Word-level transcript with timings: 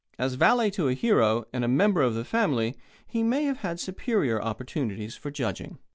As 0.17 0.33
valet 0.33 0.71
to 0.71 0.87
a 0.87 0.95
hero, 0.95 1.45
and 1.53 1.63
a 1.63 1.67
member 1.67 2.01
of 2.01 2.15
the 2.15 2.25
family, 2.25 2.75
he 3.05 3.21
may 3.21 3.43
have 3.43 3.57
had 3.57 3.79
superior 3.79 4.41
opportunities 4.41 5.15
for 5.15 5.29
judging. 5.29 5.77